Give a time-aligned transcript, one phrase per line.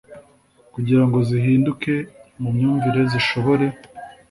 [0.73, 1.93] kugirango zihinduke
[2.41, 3.65] mu myumvire zishobore